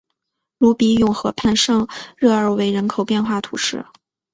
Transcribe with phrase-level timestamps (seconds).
[0.57, 3.85] 鲁比永河畔圣热尔韦人口变化图示